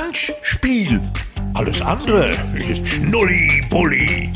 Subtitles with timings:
[0.00, 1.02] Handspiel.
[1.54, 4.32] Alles andere ist Schnulli-Bulli.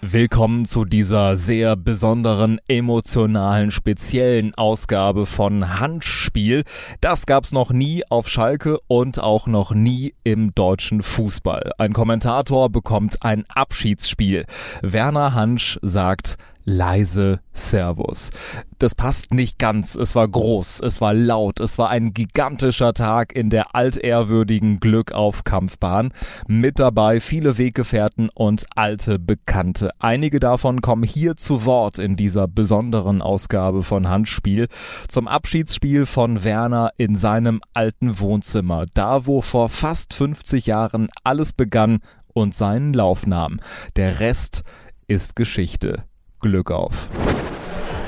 [0.00, 6.64] Willkommen zu dieser sehr besonderen, emotionalen, speziellen Ausgabe von Handspiel.
[7.02, 11.72] Das gab's noch nie auf Schalke und auch noch nie im deutschen Fußball.
[11.76, 14.46] Ein Kommentator bekommt ein Abschiedsspiel.
[14.80, 18.30] Werner Hansch sagt, leise Servus.
[18.78, 19.94] Das passt nicht ganz.
[19.94, 26.12] Es war groß, es war laut, es war ein gigantischer Tag in der altehrwürdigen Glückauf-Kampfbahn.
[26.46, 29.90] Mit dabei viele Weggefährten und alte Bekannte.
[29.98, 34.68] Einige davon kommen hier zu Wort in dieser besonderen Ausgabe von Handspiel
[35.08, 38.86] zum Abschiedsspiel von Werner in seinem alten Wohnzimmer.
[38.94, 42.00] Da, wo vor fast 50 Jahren alles begann
[42.32, 43.60] und seinen Lauf nahm.
[43.96, 44.64] Der Rest
[45.06, 46.04] ist Geschichte.
[46.42, 47.08] Glück auf.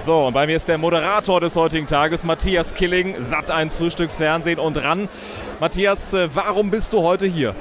[0.04, 4.58] So, und bei mir ist der Moderator des heutigen Tages, Matthias Killing, Satt 1 Frühstücksfernsehen
[4.58, 5.08] und ran.
[5.60, 7.54] Matthias, äh, warum bist du heute hier?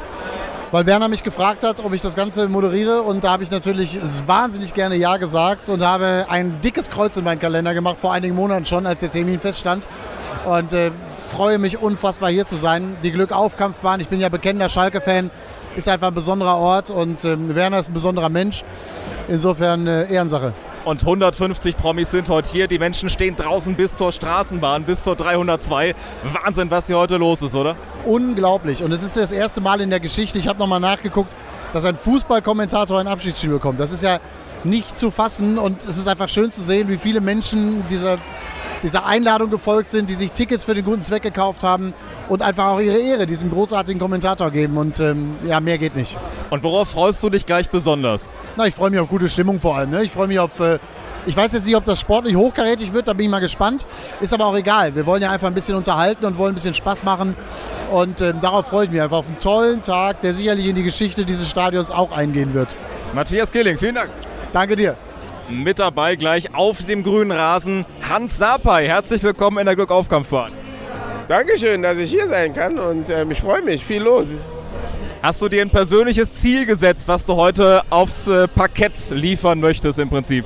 [0.71, 3.99] Weil Werner mich gefragt hat, ob ich das Ganze moderiere und da habe ich natürlich
[4.25, 8.35] wahnsinnig gerne Ja gesagt und habe ein dickes Kreuz in meinen Kalender gemacht, vor einigen
[8.35, 9.87] Monaten schon, als der Termin feststand
[10.45, 10.91] und äh,
[11.31, 12.97] freue mich unfassbar hier zu sein.
[13.03, 15.29] Die Glückaufkampfbahn, ich bin ja bekennender Schalke-Fan,
[15.75, 18.63] ist einfach ein besonderer Ort und äh, Werner ist ein besonderer Mensch.
[19.27, 20.53] Insofern äh, Ehrensache.
[20.85, 22.67] Und 150 Promis sind heute hier.
[22.67, 25.95] Die Menschen stehen draußen bis zur Straßenbahn, bis zur 302.
[26.23, 27.77] Wahnsinn, was hier heute los ist, oder?
[28.03, 28.83] Unglaublich.
[28.83, 31.37] Und es ist das erste Mal in der Geschichte, ich habe nochmal nachgeguckt,
[31.71, 33.79] dass ein Fußballkommentator ein Abschiedsspiel bekommt.
[33.79, 34.19] Das ist ja
[34.65, 38.17] nicht zu fassen und es ist einfach schön zu sehen, wie viele Menschen dieser
[38.83, 41.93] dieser Einladung gefolgt sind, die sich Tickets für den guten Zweck gekauft haben
[42.29, 44.77] und einfach auch ihre Ehre diesem großartigen Kommentator geben.
[44.77, 46.17] Und ähm, ja, mehr geht nicht.
[46.49, 48.31] Und worauf freust du dich gleich besonders?
[48.57, 49.89] Na, ich freue mich auf gute Stimmung vor allem.
[49.89, 50.03] Ne?
[50.03, 50.59] Ich freue mich auf.
[50.59, 50.79] Äh,
[51.25, 53.85] ich weiß jetzt nicht, ob das sportlich hochkarätig wird, da bin ich mal gespannt.
[54.19, 54.93] Ist aber auch egal.
[54.93, 57.35] Wir wollen ja einfach ein bisschen unterhalten und wollen ein bisschen Spaß machen.
[57.91, 60.83] Und ähm, darauf freue ich mich einfach auf einen tollen Tag, der sicherlich in die
[60.83, 62.75] Geschichte dieses Stadions auch eingehen wird.
[63.13, 64.09] Matthias Killing, vielen Dank.
[64.51, 64.97] Danke dir.
[65.53, 68.87] Mit dabei gleich auf dem grünen Rasen Hans Sapai.
[68.87, 70.51] Herzlich willkommen in der Glückaufkampfbahn.
[71.27, 73.85] Dankeschön, dass ich hier sein kann und äh, ich freue mich.
[73.85, 74.25] Viel los.
[75.21, 79.99] Hast du dir ein persönliches Ziel gesetzt, was du heute aufs äh, Parkett liefern möchtest
[79.99, 80.43] im Prinzip?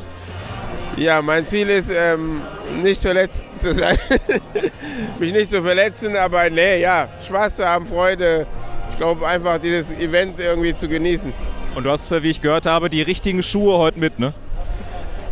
[0.97, 2.41] Ja, mein Ziel ist, ähm,
[2.83, 3.97] nicht verletzt zu sein.
[5.19, 8.45] Mich nicht zu verletzen, aber nee, ja, Spaß zu haben, Freude.
[8.91, 11.31] Ich glaube einfach, dieses Event irgendwie zu genießen.
[11.75, 14.33] Und du hast, äh, wie ich gehört habe, die richtigen Schuhe heute mit, ne?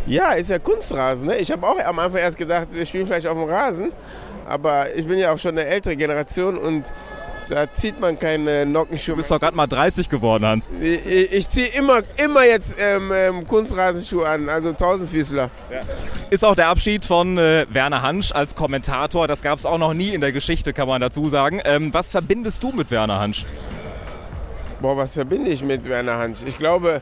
[0.06, 1.28] Ja, ist ja Kunstrasen.
[1.28, 1.38] Ne?
[1.38, 3.92] Ich habe auch am Anfang erst gedacht, wir spielen vielleicht auf dem Rasen.
[4.48, 6.92] Aber ich bin ja auch schon eine ältere Generation und
[7.48, 9.14] da zieht man keine Nockenschuhe.
[9.14, 10.70] Du bist doch gerade mal 30 geworden, Hans.
[10.80, 15.50] Ich, ich, ich ziehe immer, immer jetzt ähm, ähm, Kunstrasenschuhe an, also Tausendfüßler.
[15.70, 15.80] Ja.
[16.30, 19.28] Ist auch der Abschied von äh, Werner Hansch als Kommentator.
[19.28, 21.60] Das gab es auch noch nie in der Geschichte, kann man dazu sagen.
[21.64, 23.44] Ähm, was verbindest du mit Werner Hansch?
[24.80, 26.38] Boah, was verbinde ich mit Werner Hansch?
[26.46, 27.00] Ich glaube,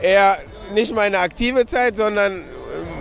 [0.00, 0.38] er
[0.72, 2.44] nicht meine aktive Zeit, sondern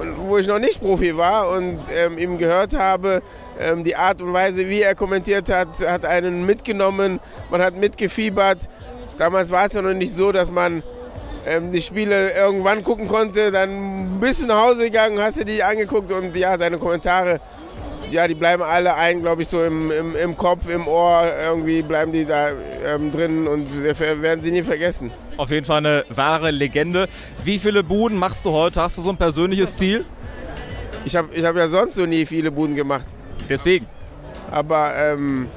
[0.01, 3.21] ähm, wo ich noch nicht Profi war und ähm, ihm gehört habe,
[3.59, 7.19] ähm, die Art und Weise, wie er kommentiert hat, hat einen mitgenommen,
[7.49, 8.69] man hat mitgefiebert.
[9.17, 10.83] Damals war es ja noch nicht so, dass man
[11.45, 15.63] ähm, die Spiele irgendwann gucken konnte, dann bist du nach Hause gegangen, hast dir die
[15.63, 17.39] angeguckt und ja, seine Kommentare
[18.11, 21.31] ja, die bleiben alle ein, glaube ich, so im, im, im, Kopf, im Ohr.
[21.45, 22.49] Irgendwie bleiben die da
[22.85, 25.11] ähm, drin und wir werden sie nie vergessen.
[25.41, 27.07] Auf jeden Fall eine wahre Legende.
[27.43, 28.79] Wie viele Buden machst du heute?
[28.79, 30.05] Hast du so ein persönliches Ziel?
[31.03, 33.05] Ich habe ich hab ja sonst so nie viele Buden gemacht.
[33.49, 33.87] Deswegen.
[34.51, 35.47] Aber ähm,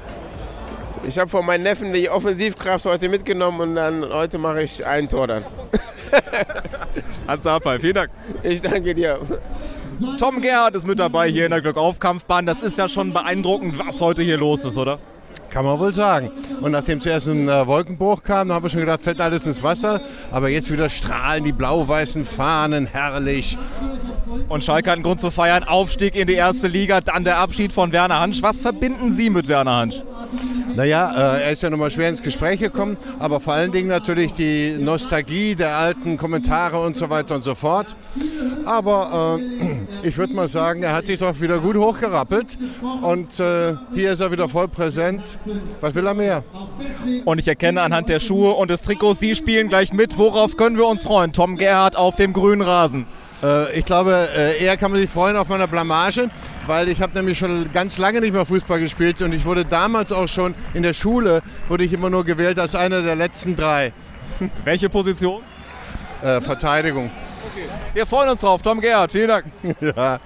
[1.07, 5.07] ich habe von meinen Neffen die Offensivkraft heute mitgenommen und dann heute mache ich ein
[5.07, 5.45] Tor dann.
[7.27, 8.09] Hans Apal, vielen Dank.
[8.41, 9.19] Ich danke dir.
[10.17, 12.47] Tom Gerhardt ist mit dabei hier in der Glückaufkampfbahn.
[12.47, 14.97] Das ist ja schon beeindruckend, was heute hier los ist, oder?
[15.55, 16.31] Kann man wohl sagen.
[16.59, 20.01] Und nachdem zuerst ein äh, Wolkenbruch kam, haben wir schon gedacht, fällt alles ins Wasser.
[20.29, 23.57] Aber jetzt wieder strahlen die blau-weißen Fahnen, herrlich.
[24.49, 25.63] Und Schalke hat einen Grund zu feiern.
[25.63, 28.41] Aufstieg in die erste Liga, dann der Abschied von Werner Hansch.
[28.41, 30.01] Was verbinden Sie mit Werner Hansch?
[30.75, 34.33] Naja, äh, er ist ja nochmal schwer ins Gespräch gekommen, aber vor allen Dingen natürlich
[34.33, 37.95] die Nostalgie der alten Kommentare und so weiter und so fort.
[38.65, 42.57] Aber äh, ich würde mal sagen, er hat sich doch wieder gut hochgerappelt
[43.01, 45.21] und äh, hier ist er wieder voll präsent.
[45.81, 46.43] Was will er mehr?
[47.23, 50.17] Und ich erkenne anhand der Schuhe und des Trikots, Sie spielen gleich mit.
[50.17, 51.31] Worauf können wir uns freuen?
[51.31, 53.05] Tom Gerhardt auf dem grünen Rasen.
[53.43, 56.29] Äh, ich glaube, äh, eher kann man sich freuen auf meiner Blamage,
[56.67, 60.11] weil ich habe nämlich schon ganz lange nicht mehr Fußball gespielt und ich wurde damals
[60.11, 63.93] auch schon in der Schule, wurde ich immer nur gewählt als einer der letzten drei.
[64.63, 65.41] Welche Position?
[66.21, 67.11] Äh, Verteidigung.
[67.93, 68.61] Wir freuen uns drauf.
[68.61, 69.45] Tom Gerhardt, vielen Dank.
[69.81, 70.19] Ja.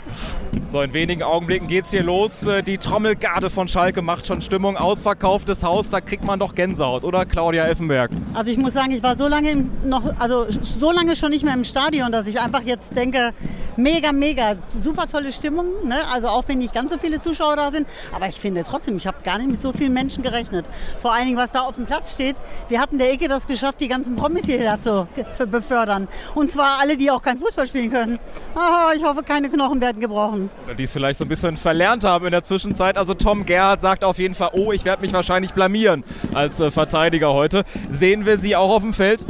[0.72, 2.44] So, in wenigen Augenblicken geht's hier los.
[2.46, 4.78] Äh, Die Trommelgarde von Schalke macht schon Stimmung.
[4.78, 8.12] Ausverkauftes Haus, da kriegt man doch Gänsehaut, oder Claudia Effenberg?
[8.36, 11.56] Also ich muss sagen, ich war so lange noch, also so lange schon nicht mehr
[11.56, 13.34] im Stadion, dass ich einfach jetzt denke,
[13.78, 15.66] mega, mega, super tolle Stimmung.
[15.86, 15.98] Ne?
[16.14, 19.08] Also auch wenn nicht ganz so viele Zuschauer da sind, aber ich finde trotzdem, ich
[19.08, 20.70] habe gar nicht mit so vielen Menschen gerechnet.
[21.00, 22.36] Vor allen Dingen, was da auf dem Platz steht.
[22.68, 25.08] Wir hatten der Ecke das geschafft, die ganzen Promis hierher zu
[25.50, 26.08] befördern.
[26.36, 28.20] Und zwar alle, die auch kein Fußball spielen können.
[28.56, 30.50] Ah, ich hoffe, keine Knochen werden gebrochen.
[30.78, 32.98] Die es vielleicht so ein bisschen verlernt haben in der Zwischenzeit.
[32.98, 36.04] Also Tom Gerhardt sagt auf jeden Fall, oh, ich werde mich wahrscheinlich blamieren
[36.34, 37.64] als äh, Verteidiger heute.
[37.90, 39.26] Sehen wir Sie auch auf dem Feld?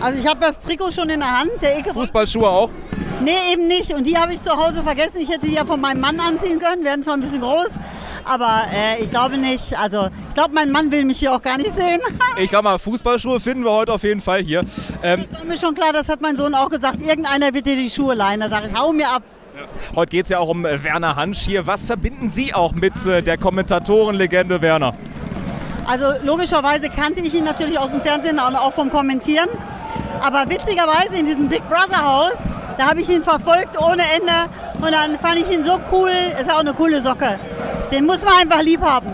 [0.00, 1.50] Also ich habe das Trikot schon in der Hand.
[1.62, 2.70] Der Ecke Fußballschuhe auch?
[3.20, 3.92] Nee, eben nicht.
[3.94, 5.18] Und die habe ich zu Hause vergessen.
[5.20, 6.84] Ich hätte sie ja von meinem Mann anziehen können.
[6.84, 7.78] Werden zwar ein bisschen groß,
[8.24, 9.78] aber äh, ich glaube nicht.
[9.78, 12.00] Also ich glaube, mein Mann will mich hier auch gar nicht sehen.
[12.36, 14.62] Ich glaube mal, Fußballschuhe finden wir heute auf jeden Fall hier.
[15.04, 17.00] Ähm, Das war mir schon klar, das hat mein Sohn auch gesagt.
[17.00, 18.40] Irgendeiner wird dir die Schuhe leihen.
[18.40, 19.22] Da sage ich, hau mir ab.
[19.94, 21.64] heute geht es ja auch um äh, Werner Hansch hier.
[21.68, 24.96] Was verbinden Sie auch mit äh, der Kommentatorenlegende Werner?
[25.86, 29.48] Also logischerweise kannte ich ihn natürlich aus dem Fernsehen und auch vom Kommentieren.
[30.24, 32.38] Aber witzigerweise in diesem Big Brother Haus,
[32.78, 34.32] da habe ich ihn verfolgt ohne Ende.
[34.80, 36.10] Und dann fand ich ihn so cool.
[36.40, 37.38] Ist auch eine coole Socke.
[37.92, 39.08] Den muss man einfach lieb haben.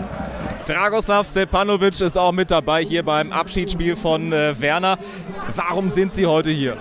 [0.65, 4.97] Dragoslav Stepanovic ist auch mit dabei hier beim Abschiedsspiel von äh, Werner.
[5.55, 6.77] Warum sind Sie heute hier?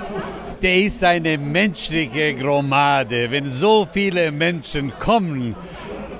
[0.62, 3.30] der ist eine menschliche Gromade.
[3.30, 5.54] Wenn so viele Menschen kommen,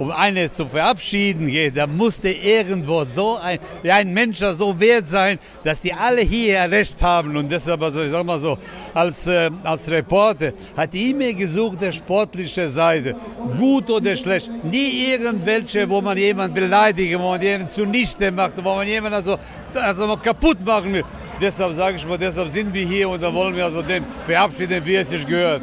[0.00, 5.06] um eine zu verabschieden, geht, dann muss der irgendwo so ein, ein Mensch so wert
[5.06, 7.36] sein, dass die alle hier Recht haben.
[7.36, 8.56] Und deshalb, also ich sag mal so,
[8.94, 13.14] als, äh, als Reporter hat immer gesucht, der sportliche Seite,
[13.58, 14.50] gut oder schlecht.
[14.64, 19.36] Nie irgendwelche, wo man jemanden beleidigen, wo man jemanden zunichte macht, wo man jemanden also,
[19.74, 21.04] also kaputt machen will.
[21.40, 24.84] Deshalb sage ich mal, deshalb sind wir hier und da wollen wir also den verabschieden,
[24.84, 25.62] wie es sich gehört.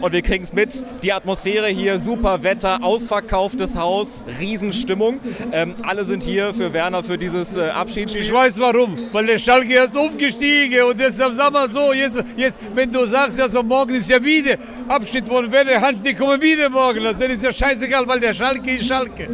[0.00, 5.20] Und wir kriegen es mit, die Atmosphäre hier, super Wetter, ausverkauftes Haus, Riesenstimmung.
[5.52, 8.22] Ähm, alle sind hier für Werner für dieses äh, Abschiedsspiel.
[8.22, 12.58] Ich weiß warum, weil der Schalke ist aufgestiegen und deshalb sag mal so, jetzt, jetzt
[12.74, 14.56] wenn du sagst, ja so morgen ist ja wieder
[14.88, 18.72] Abschied von Werner Hand, die kommen wieder morgen, dann ist ja scheißegal, weil der Schalke
[18.72, 19.28] ist Schalke.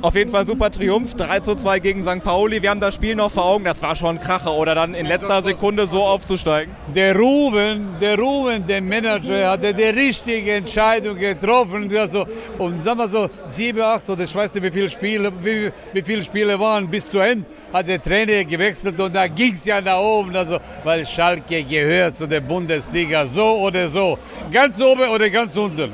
[0.00, 2.24] Auf jeden Fall super Triumph, 3 zu 2 gegen St.
[2.24, 2.60] Pauli.
[2.60, 5.11] Wir haben das Spiel noch vor Augen, das war schon ein Kracher, oder dann in
[5.12, 6.74] letzter Sekunde so aufzusteigen.
[6.94, 11.94] Der Ruben, der Ruben, der Manager, hat die richtige Entscheidung getroffen.
[11.96, 12.26] Also,
[12.58, 16.02] und sagen wir so, sieben, acht oder ich weiß nicht, wie viele Spiele, wie, wie
[16.02, 19.80] viele Spiele waren bis zu Ende, hat der Trainer gewechselt und da ging es ja
[19.80, 20.34] nach oben.
[20.34, 24.18] Also, weil Schalke gehört zu der Bundesliga, so oder so.
[24.50, 25.92] Ganz oben oder ganz unten.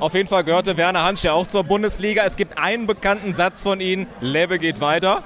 [0.00, 2.24] Auf jeden Fall gehörte Werner Hansch ja auch zur Bundesliga.
[2.24, 5.22] Es gibt einen bekannten Satz von ihm, Lebe geht weiter.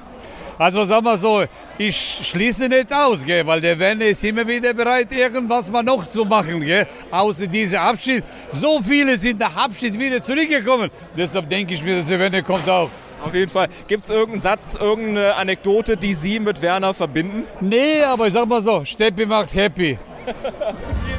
[0.59, 1.45] Also sagen wir so,
[1.79, 6.05] ich schließe nicht aus, gell, weil der Werner ist immer wieder bereit, irgendwas mal noch
[6.09, 8.25] zu machen, gell, außer dieser Abschied.
[8.49, 10.91] So viele sind nach Abschied wieder zurückgekommen.
[11.17, 12.91] Deshalb denke ich mir, dass der Werner kommt auch.
[13.25, 13.69] Auf jeden Fall.
[13.87, 17.45] Gibt es irgendeinen Satz, irgendeine Anekdote, die Sie mit Werner verbinden?
[17.61, 19.97] Nee, aber ich sag mal so, Steppi macht happy.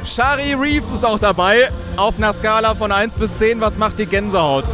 [0.04, 1.70] Shari Reeves ist auch dabei.
[1.96, 4.64] Auf einer Skala von 1 bis 10, was macht die Gänsehaut?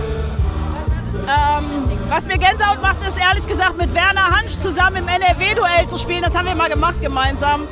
[1.28, 5.98] Ähm, was mir Gänsehaut macht, ist ehrlich gesagt mit Werner Hansch zusammen im NRW-Duell zu
[5.98, 6.22] spielen.
[6.22, 7.62] Das haben wir mal gemacht gemeinsam.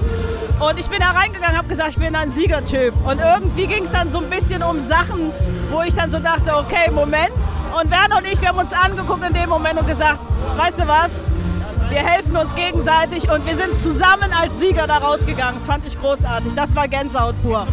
[0.59, 2.95] Und ich bin da reingegangen, habe gesagt, ich bin ein Siegertyp.
[3.05, 5.31] Und irgendwie ging es dann so ein bisschen um Sachen,
[5.71, 7.31] wo ich dann so dachte, okay, Moment.
[7.81, 10.21] Und Werner und ich, wir haben uns angeguckt in dem Moment und gesagt,
[10.57, 11.31] weißt du was,
[11.91, 15.57] wir helfen uns gegenseitig und wir sind zusammen als Sieger da rausgegangen.
[15.59, 16.55] Das fand ich großartig.
[16.55, 17.67] Das war Gänsehaut pur.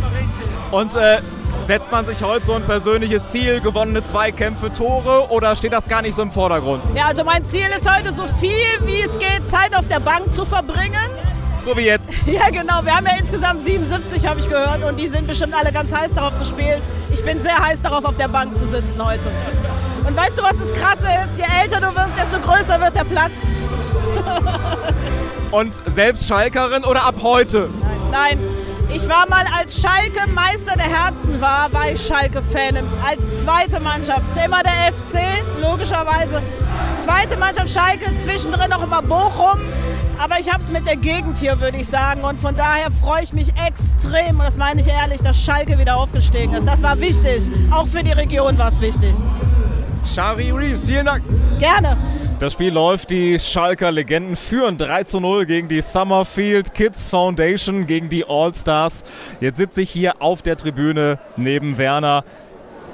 [0.72, 1.22] Und äh,
[1.66, 6.02] setzt man sich heute so ein persönliches Ziel, gewonnene Zweikämpfe, Tore oder steht das gar
[6.02, 6.84] nicht so im Vordergrund?
[6.96, 8.52] Ja, also mein Ziel ist heute so viel
[8.86, 11.10] wie es geht, Zeit auf der Bank zu verbringen.
[11.64, 12.10] So wie jetzt.
[12.26, 12.84] Ja, genau.
[12.84, 14.84] Wir haben ja insgesamt 77, habe ich gehört.
[14.84, 16.82] Und die sind bestimmt alle ganz heiß darauf zu spielen.
[17.12, 19.32] Ich bin sehr heiß darauf, auf der Bank zu sitzen heute.
[20.08, 21.38] Und weißt du, was das Krasse ist?
[21.38, 23.34] Je älter du wirst, desto größer wird der Platz.
[25.52, 27.70] Und selbst Schalkerin oder ab heute?
[28.12, 28.40] Nein,
[28.94, 32.78] ich war mal als Schalke Meister der Herzen war, war ich Schalke-Fan.
[33.06, 34.26] Als zweite Mannschaft.
[34.26, 35.20] Ist immer der FC,
[35.62, 36.42] logischerweise.
[37.00, 39.60] Zweite Mannschaft Schalke, zwischendrin auch immer Bochum.
[40.20, 42.24] Aber ich habe es mit der Gegend hier, würde ich sagen.
[42.24, 45.98] Und von daher freue ich mich extrem, und das meine ich ehrlich, dass Schalke wieder
[45.98, 46.68] aufgestiegen ist.
[46.68, 47.50] Das war wichtig.
[47.72, 49.16] Auch für die Region war es wichtig.
[50.14, 51.24] Shari Reeves, vielen Dank.
[51.60, 51.98] Gerne.
[52.42, 57.86] Das Spiel läuft, die Schalker Legenden führen 3 zu 0 gegen die Summerfield Kids Foundation,
[57.86, 59.04] gegen die All-Stars.
[59.40, 62.24] Jetzt sitze ich hier auf der Tribüne neben Werner.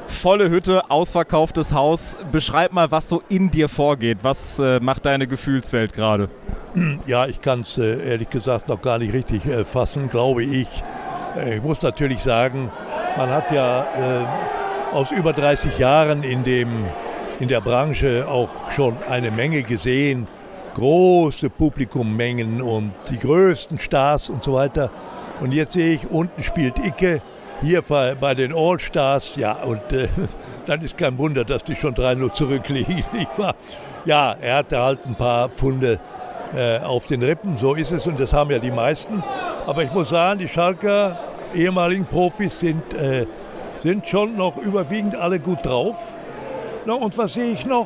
[0.08, 2.18] Volle Hütte, ausverkauftes Haus.
[2.30, 4.18] Beschreib mal, was so in dir vorgeht.
[4.22, 6.28] Was äh, macht deine Gefühlswelt gerade?
[7.06, 10.68] Ja, ich kann es äh, ehrlich gesagt noch gar nicht richtig äh, fassen, glaube ich.
[11.38, 12.70] Äh, ich muss natürlich sagen,
[13.18, 16.68] Man hat ja äh, aus über 30 Jahren in, dem,
[17.40, 20.28] in der Branche auch schon eine Menge gesehen.
[20.76, 24.92] Große Publikummengen und die größten Stars und so weiter.
[25.40, 27.22] Und jetzt sehe ich, unten spielt Icke,
[27.62, 29.36] hier bei den All-Stars.
[29.36, 30.08] Ja, und äh,
[30.66, 33.04] dann ist kein Wunder, dass die schon 3-0 zurückliegen.
[34.06, 36.00] Ja, er hatte halt ein paar Pfunde
[36.56, 39.22] äh, auf den Rippen, so ist es und das haben ja die meisten.
[39.66, 41.20] Aber ich muss sagen, die Schalker
[41.54, 43.26] ehemaligen Profis sind, äh,
[43.84, 45.98] sind schon noch überwiegend alle gut drauf.
[46.88, 47.86] Na, und was sehe ich noch?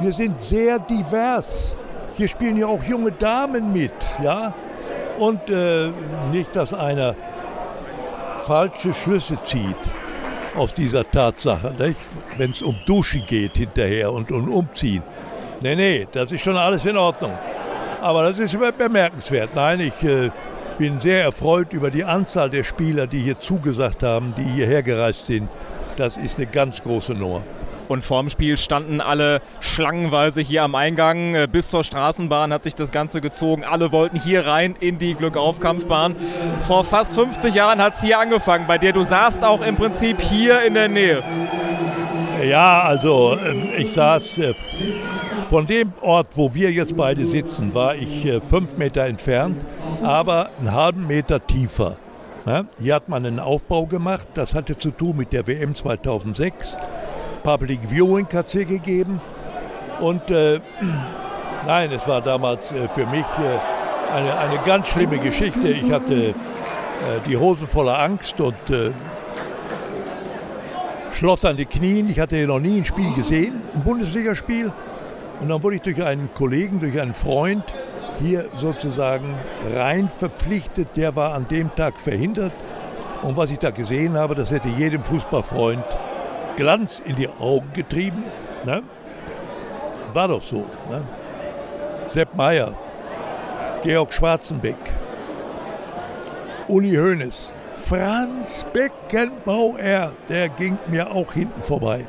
[0.00, 1.76] Wir sind sehr divers.
[2.16, 4.52] Hier spielen ja auch junge Damen mit, ja.
[5.20, 5.92] Und äh,
[6.32, 7.14] nicht, dass einer
[8.44, 9.76] falsche Schlüsse zieht
[10.56, 11.94] aus dieser Tatsache,
[12.38, 15.04] wenn es um Duschen geht hinterher und um Umziehen.
[15.60, 17.38] Nee, nee, das ist schon alles in Ordnung.
[18.02, 19.50] Aber das ist bemerkenswert.
[19.54, 20.30] Nein, ich äh,
[20.76, 25.26] bin sehr erfreut über die Anzahl der Spieler, die hier zugesagt haben, die hierher gereist
[25.26, 25.48] sind.
[25.96, 27.44] Das ist eine ganz große Nummer.
[27.90, 31.34] Und vorm Spiel standen alle schlangenweise hier am Eingang.
[31.34, 33.64] Äh, bis zur Straßenbahn hat sich das Ganze gezogen.
[33.64, 36.14] Alle wollten hier rein in die Glückaufkampfbahn.
[36.60, 38.92] Vor fast 50 Jahren hat es hier angefangen, bei dir.
[38.92, 41.24] Du saßt auch im Prinzip hier in der Nähe.
[42.48, 44.54] Ja, also ähm, ich saß äh,
[45.48, 49.60] von dem Ort, wo wir jetzt beide sitzen, war ich äh, fünf Meter entfernt,
[50.00, 51.96] aber einen halben Meter tiefer.
[52.78, 56.76] hier hat man einen Aufbau gemacht, das hatte zu tun mit der WM 2006.
[57.50, 59.20] Public Viewing hier gegeben.
[59.98, 60.60] Und äh,
[61.66, 65.68] nein, es war damals äh, für mich äh, eine, eine ganz schlimme Geschichte.
[65.68, 66.32] Ich hatte äh,
[67.28, 68.92] die Hosen voller Angst und äh,
[71.10, 72.08] schlotternde Knien.
[72.08, 74.72] Ich hatte noch nie ein Spiel gesehen, ein Bundesligaspiel.
[75.40, 77.64] Und dann wurde ich durch einen Kollegen, durch einen Freund
[78.20, 79.34] hier sozusagen
[79.74, 80.96] rein verpflichtet.
[80.96, 82.52] Der war an dem Tag verhindert.
[83.22, 85.84] Und was ich da gesehen habe, das hätte jedem Fußballfreund
[86.60, 88.22] Glanz in die Augen getrieben.
[88.66, 88.82] Ne?
[90.12, 90.66] War doch so.
[90.90, 91.02] Ne?
[92.08, 92.74] Sepp Meyer,
[93.82, 94.76] Georg Schwarzenbeck,
[96.68, 97.54] Uli Hoeneß,
[97.86, 102.06] Franz Beckenbauer, der ging mir auch hinten vorbei.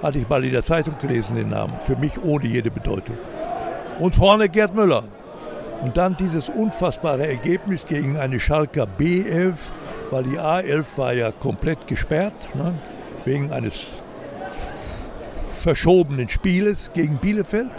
[0.00, 1.74] Hatte ich mal in der Zeitung gelesen, den Namen.
[1.82, 3.18] Für mich ohne jede Bedeutung.
[3.98, 5.02] Und vorne Gerd Müller.
[5.82, 9.54] Und dann dieses unfassbare Ergebnis gegen eine Schalker B11,
[10.12, 12.74] weil die A11 war ja komplett gesperrt, ne,
[13.24, 13.86] wegen eines
[15.60, 17.72] verschobenen Spieles gegen Bielefeld.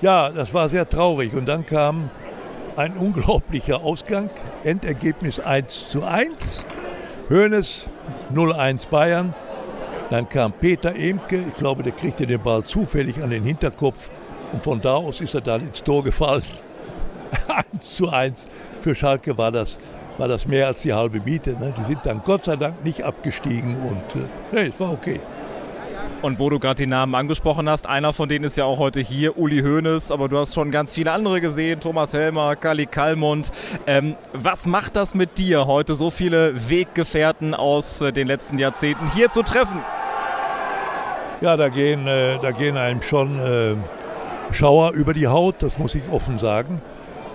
[0.00, 1.34] Ja, das war sehr traurig.
[1.34, 2.10] Und dann kam
[2.76, 4.30] ein unglaublicher Ausgang.
[4.64, 6.64] Endergebnis 1 zu 1.
[7.28, 7.86] Hoeneß
[8.32, 9.34] 0-1 Bayern.
[10.10, 14.10] Dann kam Peter Emke, ich glaube, der kriegte den Ball zufällig an den Hinterkopf
[14.52, 16.42] und von da aus ist er dann ins Tor gefallen.
[17.72, 18.46] 1 zu 1.
[18.80, 19.78] Für Schalke war das,
[20.20, 21.52] war das mehr als die halbe Miete.
[21.52, 21.72] Ne?
[21.78, 25.18] Die sind dann Gott sei Dank nicht abgestiegen und äh, nee, es war okay.
[26.20, 29.00] Und wo du gerade die Namen angesprochen hast, einer von denen ist ja auch heute
[29.00, 33.50] hier, Uli Hoeneß, aber du hast schon ganz viele andere gesehen, Thomas Helmer, Kali Kalmund.
[33.86, 39.10] Ähm, was macht das mit dir, heute so viele Weggefährten aus äh, den letzten Jahrzehnten
[39.14, 39.80] hier zu treffen?
[41.40, 45.94] Ja, da gehen, äh, da gehen einem schon äh, Schauer über die Haut, das muss
[45.94, 46.82] ich offen sagen.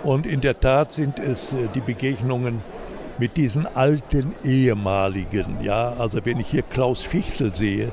[0.03, 2.61] Und in der Tat sind es äh, die Begegnungen
[3.17, 5.61] mit diesen alten ehemaligen.
[5.61, 7.91] Ja, also wenn ich hier Klaus Fichtel sehe,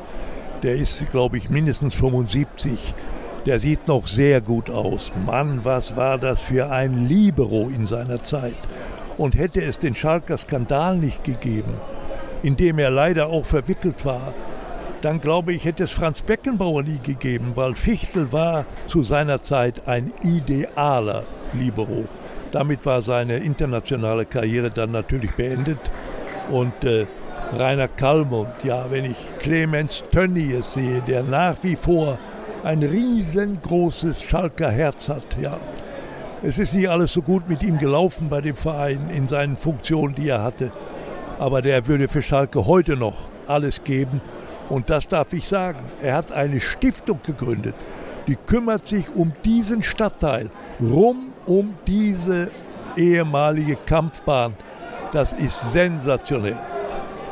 [0.62, 2.95] der ist, glaube ich, mindestens 75.
[3.47, 5.11] Der sieht noch sehr gut aus.
[5.26, 8.55] Mann, was war das für ein Libero in seiner Zeit.
[9.19, 11.75] Und hätte es den Schalker Skandal nicht gegeben,
[12.43, 14.33] in dem er leider auch verwickelt war,
[15.02, 19.88] dann glaube ich, hätte es Franz Beckenbauer nie gegeben, weil Fichtel war zu seiner Zeit
[19.88, 22.05] ein idealer Libero.
[22.52, 25.78] Damit war seine internationale Karriere dann natürlich beendet.
[26.50, 27.06] Und äh,
[27.54, 32.18] Rainer Kallmund, ja, wenn ich Clemens Tönnies sehe, der nach wie vor
[32.62, 35.59] ein riesengroßes Schalker Herz hat, ja.
[36.42, 40.14] Es ist nicht alles so gut mit ihm gelaufen bei dem Verein in seinen Funktionen,
[40.14, 40.73] die er hatte.
[41.38, 44.21] Aber der würde für Schalke heute noch alles geben.
[44.68, 45.78] Und das darf ich sagen.
[46.00, 47.75] Er hat eine Stiftung gegründet,
[48.26, 52.50] die kümmert sich um diesen Stadtteil, rum um diese
[52.96, 54.54] ehemalige Kampfbahn.
[55.12, 56.58] Das ist sensationell.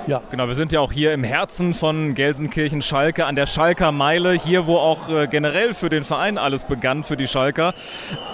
[0.06, 0.22] Ja.
[0.30, 4.66] Genau, wir sind ja auch hier im Herzen von Gelsenkirchen-Schalke, an der Schalker Meile, hier
[4.66, 7.74] wo auch äh, generell für den Verein alles begann, für die Schalker.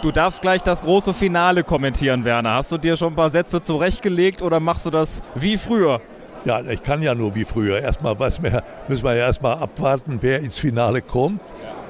[0.03, 2.55] Du darfst gleich das große Finale kommentieren, Werner.
[2.55, 6.01] Hast du dir schon ein paar Sätze zurechtgelegt oder machst du das wie früher?
[6.45, 7.81] Ja, ich kann ja nur wie früher.
[7.81, 11.41] Erstmal was mehr, müssen wir ja erstmal abwarten, wer ins Finale kommt.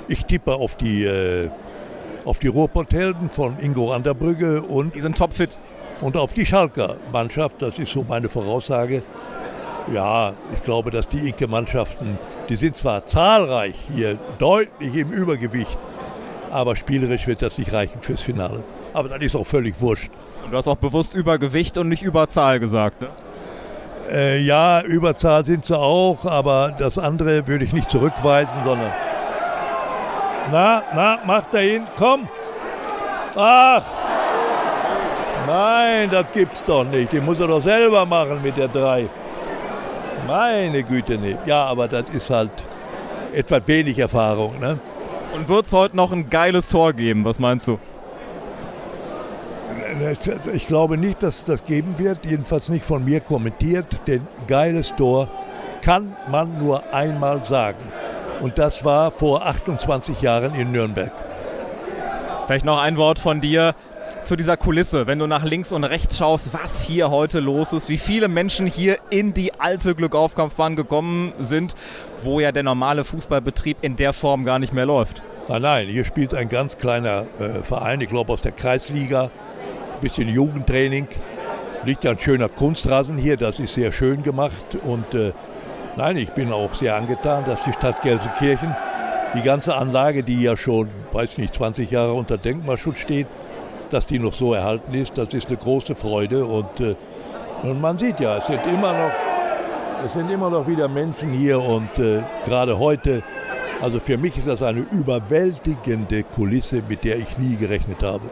[0.08, 1.50] Ich tippe auf die, äh,
[2.26, 4.94] auf die Ruhrpotthelden von Ingo Anderbrügge und.
[4.94, 5.56] Die sind topfit.
[6.02, 9.02] Und auf die Schalker Mannschaft, das ist so meine Voraussage.
[9.90, 12.18] Ja, ich glaube, dass die Icke-Mannschaften,
[12.48, 15.78] die sind zwar zahlreich hier, deutlich im Übergewicht,
[16.50, 18.62] aber spielerisch wird das nicht reichen fürs Finale.
[18.92, 20.10] Aber das ist auch völlig wurscht.
[20.44, 23.08] Und du hast auch bewusst Übergewicht und nicht Überzahl gesagt, ne?
[24.10, 28.92] Äh, ja, Überzahl sind sie auch, aber das andere würde ich nicht zurückweisen, sondern.
[30.50, 32.28] Na, na, mach da hin, komm!
[33.34, 33.82] Ach!
[35.46, 37.12] Nein, das gibt's doch nicht.
[37.12, 39.08] Die muss er doch selber machen mit der 3.
[40.26, 41.36] Meine Güte, nee.
[41.46, 42.50] Ja, aber das ist halt
[43.32, 44.78] etwas wenig Erfahrung, ne?
[45.34, 47.24] Und wird es heute noch ein geiles Tor geben?
[47.24, 47.78] Was meinst du?
[50.52, 54.94] Ich glaube nicht, dass es das geben wird, jedenfalls nicht von mir kommentiert, denn geiles
[54.96, 55.28] Tor
[55.80, 57.78] kann man nur einmal sagen.
[58.40, 61.12] Und das war vor 28 Jahren in Nürnberg.
[62.46, 63.74] Vielleicht noch ein Wort von dir
[64.24, 67.88] zu dieser Kulisse, wenn du nach links und rechts schaust, was hier heute los ist,
[67.88, 71.74] wie viele Menschen hier in die alte Glückaufkampfbahn gekommen sind,
[72.22, 75.22] wo ja der normale Fußballbetrieb in der Form gar nicht mehr läuft.
[75.48, 79.30] Nein, nein, hier spielt ein ganz kleiner äh, Verein, ich glaube aus der Kreisliga,
[80.00, 81.06] bisschen Jugendtraining.
[81.84, 84.76] Liegt ja ein schöner Kunstrasen hier, das ist sehr schön gemacht.
[84.84, 85.32] Und äh,
[85.96, 88.74] nein, ich bin auch sehr angetan, dass die Stadt Gelsenkirchen
[89.34, 93.26] die ganze Anlage, die ja schon, weiß nicht, 20 Jahre unter Denkmalschutz steht,
[93.90, 96.44] dass die noch so erhalten ist, das ist eine große Freude.
[96.44, 96.96] Und, äh,
[97.62, 99.12] und man sieht ja, es sind immer noch,
[100.06, 103.22] es sind immer noch wieder Menschen hier und äh, gerade heute,
[103.80, 108.30] also für mich ist das eine überwältigende Kulisse, mit der ich nie gerechnet habe.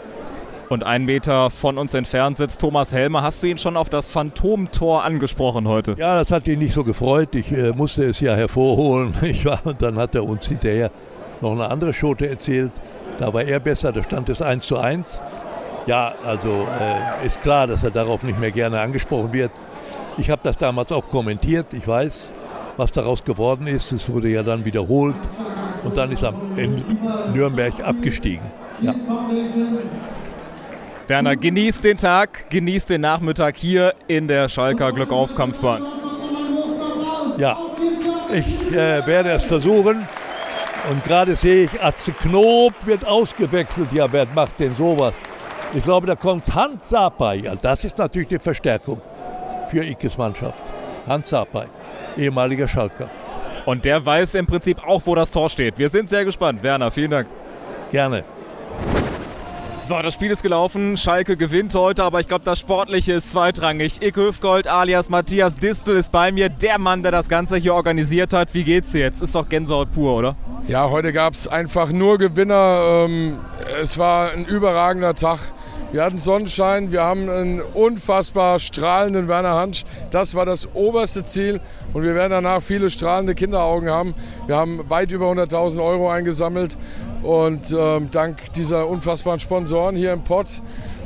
[0.69, 3.23] Und einen Meter von uns entfernt sitzt Thomas Helmer.
[3.23, 5.95] Hast du ihn schon auf das Phantomtor angesprochen heute?
[5.99, 7.35] Ja, das hat ihn nicht so gefreut.
[7.35, 9.15] Ich äh, musste es ja hervorholen.
[9.23, 10.91] Ich war, und dann hat er uns hinterher
[11.41, 12.73] noch eine andere Schote erzählt.
[13.19, 15.21] Da war er besser, da stand es 1 zu 1.
[15.87, 19.51] Ja, also äh, ist klar, dass er darauf nicht mehr gerne angesprochen wird.
[20.17, 21.67] Ich habe das damals auch kommentiert.
[21.73, 22.33] Ich weiß,
[22.77, 23.93] was daraus geworden ist.
[23.93, 25.17] Es wurde ja dann wiederholt
[25.85, 26.83] und dann ist er in
[27.35, 28.47] Nürnberg abgestiegen.
[28.81, 28.95] Ja.
[31.07, 35.85] Werner, genießt den Tag, genießt den Nachmittag hier in der Schalker Glückaufkampfbahn.
[37.37, 37.59] Ja,
[38.33, 40.09] ich äh, werde es versuchen.
[40.91, 43.89] Und gerade sehe ich, Atze Knob wird ausgewechselt.
[43.93, 45.15] Ja, wer macht denn sowas?
[45.75, 47.37] Ich glaube, da kommt Hans Sapai.
[47.37, 49.01] Ja, das ist natürlich die Verstärkung
[49.69, 50.63] für Ikes Mannschaft.
[51.07, 51.67] Hans Sapai,
[52.17, 53.11] ehemaliger Schalker.
[53.67, 55.79] Und der weiß im Prinzip auch, wo das Tor steht.
[55.79, 56.63] Wir sind sehr gespannt.
[56.63, 57.29] Werner, vielen Dank.
[57.91, 58.25] Gerne.
[59.87, 60.97] So, das Spiel ist gelaufen.
[60.97, 64.01] Schalke gewinnt heute, aber ich glaube, das Sportliche ist zweitrangig.
[64.01, 68.33] Icke Hüfgold alias Matthias Distel ist bei mir, der Mann, der das Ganze hier organisiert
[68.33, 68.55] hat.
[68.55, 69.21] Wie geht's dir jetzt?
[69.21, 70.37] Ist doch Gänsehaut pur, oder?
[70.69, 73.05] Ja, heute gab es einfach nur Gewinner.
[73.05, 73.37] Ähm,
[73.79, 75.41] es war ein überragender Tag.
[75.95, 79.85] Wir hatten Sonnenschein, wir haben einen unfassbar strahlenden Werner Hansch.
[80.11, 81.61] Das war das oberste Ziel
[81.93, 84.17] und wir werden danach viele strahlende Kinderaugen haben.
[84.49, 86.77] Wir haben weit über 100.000 Euro eingesammelt
[87.23, 90.49] und ähm, dank dieser unfassbaren Sponsoren hier im Pott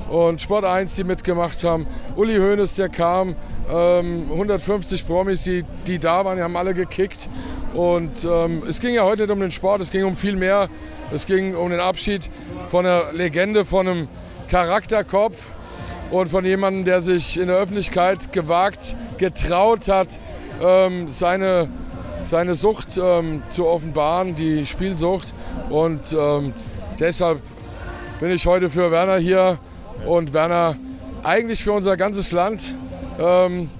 [0.08, 1.86] und Sport 1, die mitgemacht haben.
[2.16, 3.36] Uli Hoeneß, der kam,
[3.70, 7.28] ähm, 150 Promis, die, die da waren, die haben alle gekickt.
[7.74, 10.70] Und ähm, es ging ja heute nicht um den Sport, es ging um viel mehr.
[11.10, 12.30] Es ging um den Abschied
[12.70, 14.08] von einer Legende, von einem
[14.48, 15.50] Charakterkopf
[16.10, 20.18] und von jemandem, der sich in der Öffentlichkeit gewagt, getraut hat,
[20.62, 21.68] ähm, seine,
[22.24, 25.34] seine Sucht ähm, zu offenbaren, die Spielsucht.
[25.70, 26.54] Und ähm,
[26.98, 27.40] deshalb
[28.20, 29.58] bin ich heute für Werner hier.
[30.06, 30.76] Und Werner
[31.22, 32.74] eigentlich für unser ganzes Land
[33.18, 33.70] ähm,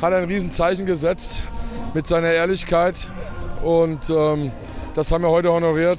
[0.00, 1.44] hat ein Riesenzeichen gesetzt
[1.92, 3.10] mit seiner Ehrlichkeit.
[3.62, 4.52] Und ähm,
[4.94, 5.98] das haben wir heute honoriert.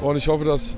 [0.00, 0.76] Und ich hoffe, dass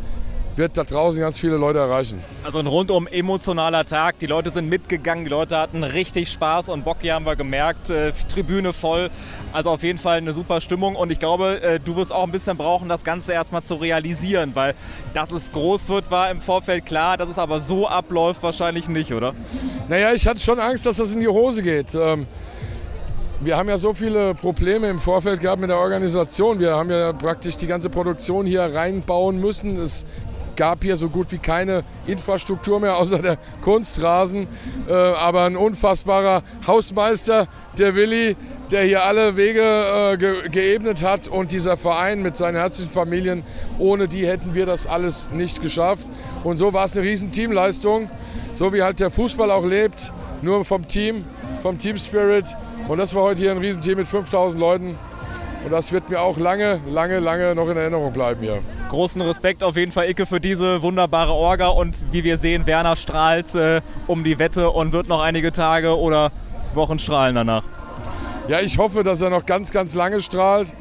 [0.56, 2.22] wird da draußen ganz viele Leute erreichen.
[2.44, 4.18] Also ein rundum emotionaler Tag.
[4.20, 7.90] Die Leute sind mitgegangen, die Leute hatten richtig Spaß und Bock hier haben wir gemerkt.
[7.90, 9.10] Äh, Tribüne voll.
[9.52, 12.32] Also auf jeden Fall eine super Stimmung und ich glaube, äh, du wirst auch ein
[12.32, 14.74] bisschen brauchen, das Ganze erstmal zu realisieren, weil
[15.12, 19.12] dass es groß wird, war im Vorfeld klar, dass es aber so abläuft wahrscheinlich nicht,
[19.12, 19.34] oder?
[19.88, 21.94] Naja, ich hatte schon Angst, dass das in die Hose geht.
[21.94, 22.26] Ähm,
[23.40, 26.60] wir haben ja so viele Probleme im Vorfeld gehabt mit der Organisation.
[26.60, 29.76] Wir haben ja praktisch die ganze Produktion hier reinbauen müssen.
[29.76, 30.06] Es
[30.56, 34.46] gab hier so gut wie keine Infrastruktur mehr außer der Kunstrasen.
[34.88, 38.36] Äh, aber ein unfassbarer Hausmeister, der Willi,
[38.70, 43.42] der hier alle Wege äh, ge geebnet hat und dieser Verein mit seinen herzlichen Familien,
[43.78, 46.06] ohne die hätten wir das alles nicht geschafft.
[46.42, 48.10] Und so war es eine riesen Teamleistung,
[48.52, 50.12] so wie halt der Fußball auch lebt,
[50.42, 51.24] nur vom Team,
[51.62, 52.46] vom Team Spirit.
[52.88, 54.98] Und das war heute hier ein Riesenteam mit 5000 Leuten.
[55.64, 58.61] Und das wird mir auch lange, lange, lange noch in Erinnerung bleiben hier.
[58.90, 61.68] Großen Respekt auf jeden Fall, Icke, für diese wunderbare Orga.
[61.68, 65.96] Und wie wir sehen, Werner strahlt äh, um die Wette und wird noch einige Tage
[65.98, 66.33] oder
[66.74, 67.64] Wochen strahlen danach.
[68.48, 70.74] ja, ich hoffe, dass er noch ganz, ganz lange strahlt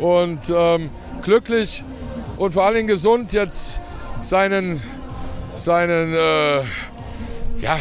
[0.00, 0.90] und ähm,
[1.22, 1.84] glücklich
[2.36, 3.80] und vor allen Dingen gesund jetzt
[4.22, 4.82] seinen,
[5.54, 6.58] seinen äh,
[7.60, 7.78] ja,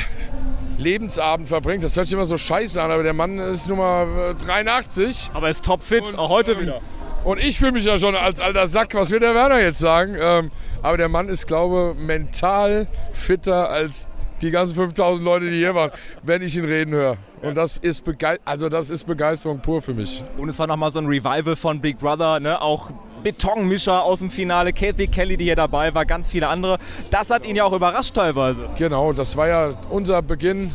[0.77, 1.83] Lebensabend verbringt.
[1.83, 5.31] Das hört sich immer so scheiße an, aber der Mann ist Nummer 83.
[5.33, 6.81] Aber er ist topfit, auch heute ähm, wieder.
[7.23, 10.15] Und ich fühle mich ja schon als alter Sack, was wird der Werner jetzt sagen?
[10.19, 10.51] Ähm,
[10.83, 14.07] aber der Mann ist, glaube ich, mental fitter als
[14.41, 17.17] die ganzen 5000 Leute, die hier waren, wenn ich ihn reden höre.
[17.45, 18.03] Und das ist,
[18.43, 20.23] also das ist Begeisterung pur für mich.
[20.37, 22.59] Und es war nochmal so ein Revival von Big Brother, ne?
[22.59, 22.89] auch
[23.21, 26.79] Betonmischer aus dem Finale, Kathy Kelly, die hier dabei war, ganz viele andere.
[27.11, 28.67] Das hat ihn ja auch überrascht teilweise.
[28.77, 30.73] Genau, das war ja unser Beginn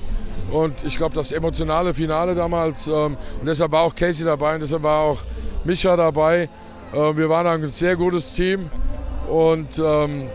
[0.53, 2.87] und ich glaube das emotionale Finale damals.
[2.87, 5.21] Ähm, und deshalb war auch Casey dabei und deshalb war auch
[5.65, 6.49] Micha dabei.
[6.93, 8.71] Äh, wir waren ein sehr gutes Team
[9.29, 10.29] und ähm,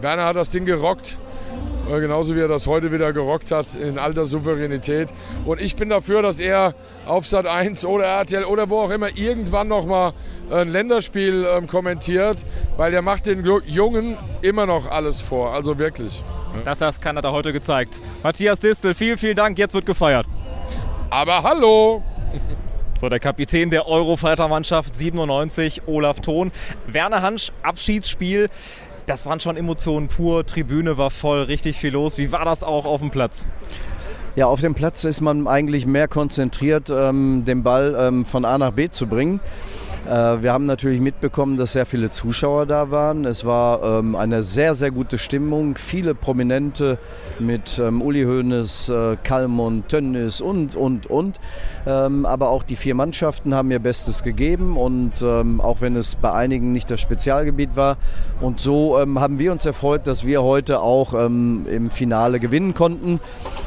[0.00, 1.18] Werner hat das Ding gerockt.
[1.88, 5.08] Äh, genauso wie er das heute wieder gerockt hat in alter Souveränität.
[5.44, 6.74] Und ich bin dafür, dass er
[7.06, 10.12] auf Sat 1 oder RTL oder wo auch immer irgendwann nochmal
[10.50, 12.44] ein Länderspiel ähm, kommentiert,
[12.76, 15.52] weil er macht den Jungen immer noch alles vor.
[15.52, 16.22] Also wirklich.
[16.64, 18.00] Das hat Kanada heute gezeigt.
[18.22, 19.58] Matthias Distel, vielen, vielen Dank.
[19.58, 20.26] Jetzt wird gefeiert.
[21.10, 22.02] Aber hallo!
[23.00, 26.50] So, der Kapitän der Eurofighter-Mannschaft 97, Olaf Thon.
[26.88, 28.48] Werner Hansch, Abschiedsspiel.
[29.08, 30.44] Das waren schon Emotionen pur.
[30.44, 32.18] Tribüne war voll, richtig viel los.
[32.18, 33.48] Wie war das auch auf dem Platz?
[34.36, 38.58] Ja, auf dem Platz ist man eigentlich mehr konzentriert, ähm, den Ball ähm, von A
[38.58, 39.40] nach B zu bringen.
[40.06, 43.24] Äh, wir haben natürlich mitbekommen, dass sehr viele Zuschauer da waren.
[43.24, 45.76] Es war ähm, eine sehr, sehr gute Stimmung.
[45.76, 46.98] Viele Prominente
[47.38, 51.40] mit ähm, Uli Hoeneß, äh, Kalmund, Tönnis und, und, und.
[51.86, 56.16] Ähm, aber auch die vier Mannschaften haben ihr Bestes gegeben und ähm, auch wenn es
[56.16, 57.96] bei einigen nicht das Spezialgebiet war.
[58.40, 62.74] Und so ähm, haben wir uns erfreut, dass wir heute auch ähm, im Finale gewinnen
[62.74, 63.20] konnten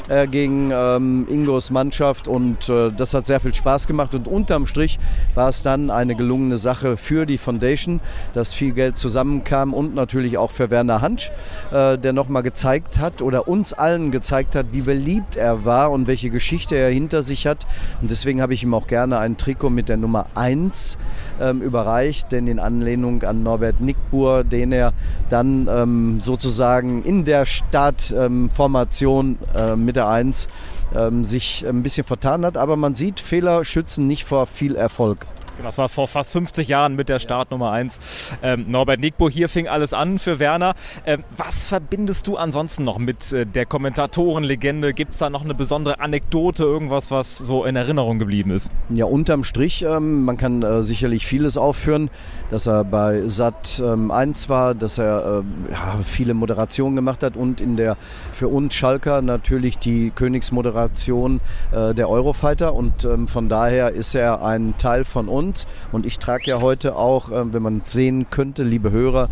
[0.09, 4.99] äh, gegen Ingos Mannschaft und äh, das hat sehr viel Spaß gemacht und unterm Strich
[5.35, 7.99] war es dann eine gelungene Sache für die Foundation,
[8.33, 11.31] dass viel Geld zusammenkam und natürlich auch für Werner Hansch,
[11.71, 16.05] äh, der nochmal gezeigt hat oder uns allen gezeigt hat, wie beliebt er war und
[16.05, 17.65] welche Geschichte er hinter sich hat.
[18.01, 20.99] Und deswegen habe ich ihm auch gerne ein Trikot mit der Nummer 1
[21.41, 24.93] ähm, überreicht, denn in Anlehnung an Norbert Nickbur, den er
[25.29, 30.47] dann ähm, sozusagen in der Startformation ähm, äh, mit der 1
[30.95, 32.57] ähm, sich ein bisschen vertan hat.
[32.57, 35.25] Aber man sieht, Fehler schützen nicht vor viel Erfolg.
[35.63, 37.99] Das war vor fast 50 Jahren mit der Startnummer 1.
[38.41, 40.73] Ähm, Norbert Nickbo, hier fing alles an für Werner.
[41.05, 44.93] Ähm, was verbindest du ansonsten noch mit äh, der Kommentatorenlegende?
[44.93, 48.71] Gibt es da noch eine besondere Anekdote, irgendwas, was so in Erinnerung geblieben ist?
[48.89, 52.09] Ja, unterm Strich, ähm, man kann äh, sicherlich vieles aufführen,
[52.49, 57.61] dass er bei Sat 1 war, dass er äh, ja, viele Moderationen gemacht hat und
[57.61, 57.97] in der
[58.33, 61.39] für uns Schalker natürlich die Königsmoderation
[61.71, 65.67] äh, der Eurofighter und ähm, von daher ist er ein Teil von uns uns.
[65.91, 69.29] Und ich trage ja heute auch, ähm, wenn man es sehen könnte, liebe Hörer,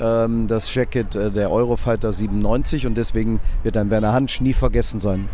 [0.00, 5.00] ähm, das Jacket äh, der Eurofighter 97 und deswegen wird ein Werner Hansch nie vergessen
[5.00, 5.28] sein.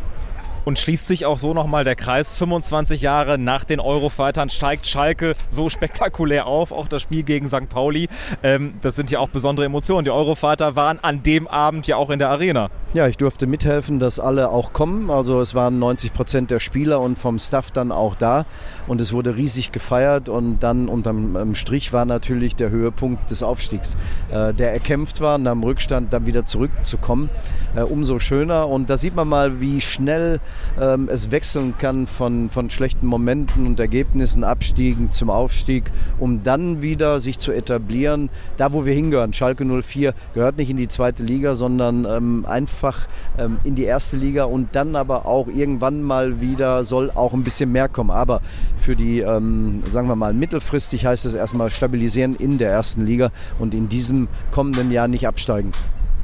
[0.67, 2.37] Und schließt sich auch so nochmal der Kreis.
[2.37, 6.73] 25 Jahre nach den Eurofightern steigt Schalke so spektakulär auf.
[6.73, 7.69] Auch das Spiel gegen St.
[7.69, 8.09] Pauli.
[8.43, 10.05] Ähm, das sind ja auch besondere Emotionen.
[10.05, 12.69] Die Eurofighter waren an dem Abend ja auch in der Arena.
[12.95, 15.09] Ja, ich durfte mithelfen, dass alle auch kommen.
[15.09, 18.45] Also es waren 90 Prozent der Spieler und vom Staff dann auch da.
[18.89, 20.29] Und es wurde riesig gefeiert.
[20.29, 23.97] Und dann unterm ähm, Strich war natürlich der Höhepunkt des Aufstiegs.
[24.33, 27.31] Äh, der erkämpft war, nach dem Rückstand dann wieder zurückzukommen.
[27.77, 28.67] Äh, umso schöner.
[28.67, 30.41] Und da sieht man mal, wie schnell
[30.81, 36.83] ähm, es wechseln kann von, von schlechten Momenten und Ergebnissen, Abstiegen zum Aufstieg, um dann
[36.83, 39.33] wieder sich zu etablieren, da wo wir hingehören.
[39.33, 43.07] Schalke 04 gehört nicht in die zweite Liga, sondern ähm, einfach
[43.39, 47.45] ähm, in die erste Liga und dann aber auch irgendwann mal wieder soll auch ein
[47.45, 48.11] bisschen mehr kommen.
[48.11, 48.41] Aber
[48.77, 53.31] für die, ähm, sagen wir mal, mittelfristig heißt es erstmal stabilisieren in der ersten Liga
[53.59, 55.73] und in diesem kommenden Jahr nicht absteigen.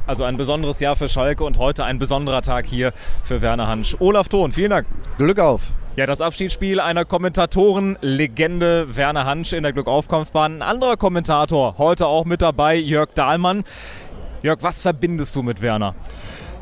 [0.06, 3.96] Also ein besonderes Jahr für Schalke und heute ein besonderer Tag hier für Werner Hansch.
[4.00, 4.86] Olaf Thon, vielen Dank.
[5.16, 5.72] Glück auf.
[5.94, 10.56] Ja, das Abschiedsspiel einer Kommentatorenlegende Werner Hansch in der Glückaufkampfbahn.
[10.56, 13.62] Ein anderer Kommentator heute auch mit dabei, Jörg Dahlmann.
[14.42, 15.94] Jörg, was verbindest du mit Werner?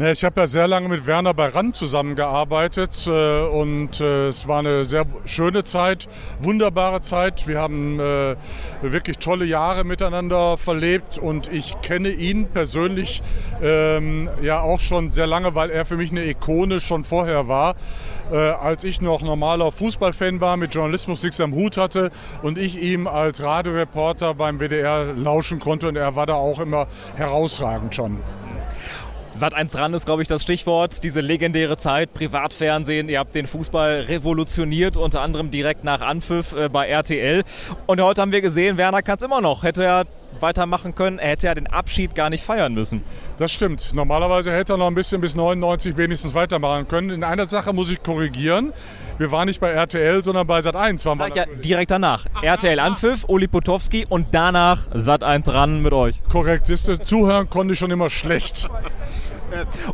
[0.02, 4.60] Ich habe ja sehr lange mit Werner bei RAN zusammengearbeitet äh, und äh, es war
[4.60, 6.08] eine sehr schöne Zeit,
[6.40, 7.46] wunderbare Zeit.
[7.46, 8.34] Wir haben äh,
[8.80, 13.20] wirklich tolle Jahre miteinander verlebt und ich kenne ihn persönlich
[13.60, 17.74] ähm, ja auch schon sehr lange, weil er für mich eine Ikone schon vorher war.
[18.30, 22.10] als ich noch normaler Fußballfan war, mit Journalismus nichts am Hut hatte
[22.42, 26.86] und ich ihm als Radioreporter beim WDR lauschen konnte und er war da auch immer
[27.16, 28.20] herausragend schon.
[29.40, 31.02] Sat 1 ran ist, glaube ich, das Stichwort.
[31.02, 33.08] Diese legendäre Zeit, Privatfernsehen.
[33.08, 37.42] Ihr habt den Fußball revolutioniert, unter anderem direkt nach Anpfiff äh, bei RTL.
[37.86, 39.62] Und heute haben wir gesehen, Werner kann es immer noch.
[39.62, 40.04] Hätte er
[40.38, 41.18] weitermachen können.
[41.18, 43.02] Er hätte ja den Abschied gar nicht feiern müssen.
[43.38, 43.92] Das stimmt.
[43.94, 47.10] Normalerweise hätte er noch ein bisschen bis 99 wenigstens weitermachen können.
[47.10, 48.72] In einer Sache muss ich korrigieren.
[49.18, 51.04] Wir waren nicht bei RTL, sondern bei Sat1.
[51.04, 52.26] Waren wir ja direkt danach.
[52.34, 52.84] Ach, RTL ja.
[52.84, 56.22] Anpfiff, Uli Potowski und danach Sat1 ran mit euch.
[56.30, 56.66] Korrekt.
[56.66, 58.70] Siehst du, zuhören konnte ich schon immer schlecht.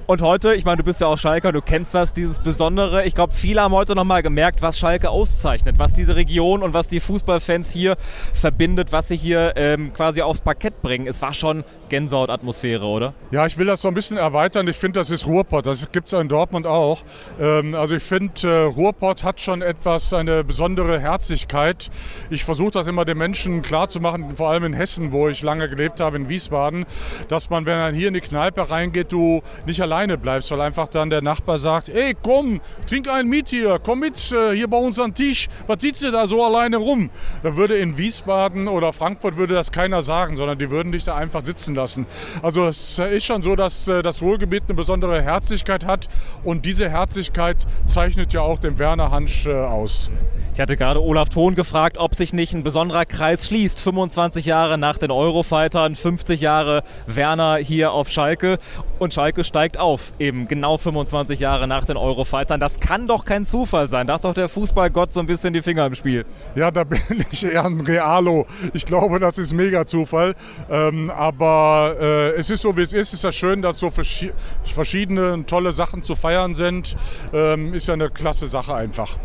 [0.06, 3.04] Und heute, ich meine, du bist ja auch Schalker, du kennst das, dieses Besondere.
[3.04, 6.88] Ich glaube, viele haben heute nochmal gemerkt, was Schalke auszeichnet, was diese Region und was
[6.88, 7.96] die Fußballfans hier
[8.32, 11.06] verbindet, was sie hier ähm, quasi aufs Parkett bringen.
[11.06, 13.14] Es war schon Gänsehaut-Atmosphäre, oder?
[13.30, 14.68] Ja, ich will das so ein bisschen erweitern.
[14.68, 15.66] Ich finde, das ist Ruhrpott.
[15.66, 17.02] Das gibt es in Dortmund auch.
[17.40, 21.90] Ähm, also ich finde, äh, Ruhrpott hat schon etwas, eine besondere Herzlichkeit.
[22.30, 26.00] Ich versuche das immer den Menschen klarzumachen, vor allem in Hessen, wo ich lange gelebt
[26.00, 26.86] habe, in Wiesbaden,
[27.28, 30.88] dass man, wenn man hier in die Kneipe reingeht, du nicht alleine bleibst, weil einfach
[30.88, 34.78] dann der Nachbar sagt, ey komm, trink einen mit hier, komm mit äh, hier bei
[34.78, 37.10] uns am Tisch, was sitzt ihr da so alleine rum?
[37.42, 41.14] Da würde in Wiesbaden oder Frankfurt würde das keiner sagen, sondern die würden dich da
[41.14, 42.06] einfach sitzen lassen.
[42.42, 46.08] Also es ist schon so, dass äh, das Ruhrgebiet eine besondere Herzlichkeit hat
[46.42, 50.10] und diese Herzlichkeit zeichnet ja auch den Werner Hansch äh, aus.
[50.56, 53.78] Ich hatte gerade Olaf Thon gefragt, ob sich nicht ein besonderer Kreis schließt.
[53.78, 58.58] 25 Jahre nach den Eurofightern, 50 Jahre Werner hier auf Schalke
[58.98, 62.58] und Schalke steigt auf, eben genau 25 Jahre nach den Eurofightern.
[62.58, 64.06] Das kann doch kein Zufall sein.
[64.06, 66.24] Da hat doch der Fußballgott so ein bisschen die Finger im Spiel.
[66.54, 68.46] Ja, da bin ich eher ein Realo.
[68.72, 70.34] Ich glaube, das ist mega Zufall.
[70.70, 73.08] Ähm, aber äh, es ist so, wie es ist.
[73.08, 76.96] Es ist ja schön, dass so verschiedene tolle Sachen zu feiern sind.
[77.34, 79.18] Ähm, ist ja eine klasse Sache einfach.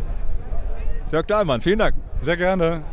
[1.12, 1.95] Jörg Dahlmann, vielen Dank.
[2.21, 2.84] Sehr gerne.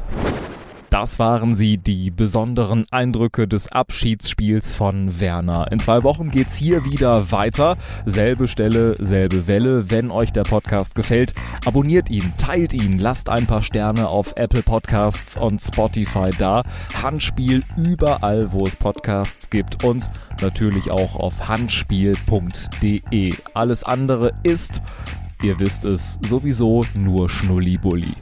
[0.90, 5.70] Das waren sie, die besonderen Eindrücke des Abschiedsspiels von Werner.
[5.70, 7.76] In zwei Wochen geht's hier wieder weiter.
[8.06, 9.90] Selbe Stelle, selbe Welle.
[9.90, 11.34] Wenn euch der Podcast gefällt,
[11.66, 16.64] abonniert ihn, teilt ihn, lasst ein paar Sterne auf Apple Podcasts und Spotify da.
[17.00, 23.34] Handspiel überall, wo es Podcasts gibt und natürlich auch auf handspiel.de.
[23.52, 24.82] Alles andere ist
[25.40, 28.12] Ihr wisst es sowieso nur Schnullibulli.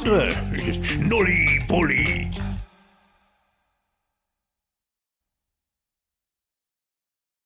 [0.00, 0.12] Spiel.
[0.12, 2.30] Alles andere ist Schnulli-Bulli.